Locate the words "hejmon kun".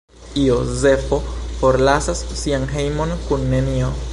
2.77-3.47